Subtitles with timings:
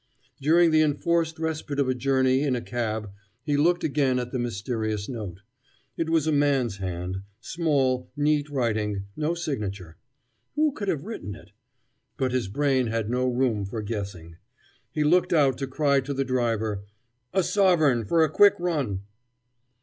[0.41, 3.11] During the enforced respite of a journey in a cab
[3.43, 5.41] he looked again at the mysterious note.
[5.95, 9.97] It was a man's hand; small, neat writing; no signature.
[10.55, 11.51] Who could have written it?
[12.17, 14.37] But his brain had no room for guessing.
[14.91, 16.81] He looked out to cry to the driver:
[17.31, 19.03] "A sovereign for a quick run."